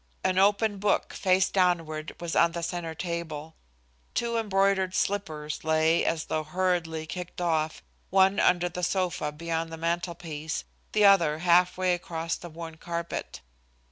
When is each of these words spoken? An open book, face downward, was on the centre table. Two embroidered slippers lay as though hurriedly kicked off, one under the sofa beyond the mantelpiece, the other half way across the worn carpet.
An 0.23 0.39
open 0.39 0.79
book, 0.79 1.13
face 1.13 1.51
downward, 1.51 2.15
was 2.19 2.35
on 2.35 2.53
the 2.53 2.63
centre 2.63 2.95
table. 2.95 3.53
Two 4.15 4.35
embroidered 4.35 4.95
slippers 4.95 5.63
lay 5.63 6.03
as 6.03 6.25
though 6.25 6.43
hurriedly 6.43 7.05
kicked 7.05 7.39
off, 7.39 7.83
one 8.09 8.39
under 8.39 8.67
the 8.67 8.81
sofa 8.81 9.31
beyond 9.31 9.71
the 9.71 9.77
mantelpiece, 9.77 10.63
the 10.93 11.05
other 11.05 11.37
half 11.45 11.77
way 11.77 11.93
across 11.93 12.35
the 12.35 12.49
worn 12.49 12.77
carpet. 12.77 13.41